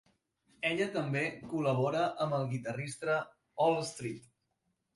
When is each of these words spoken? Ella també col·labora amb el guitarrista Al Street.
Ella 0.69 0.87
també 0.95 1.21
col·labora 1.51 2.01
amb 2.27 2.39
el 2.39 2.49
guitarrista 2.55 3.21
Al 3.69 3.81
Street. 3.95 4.29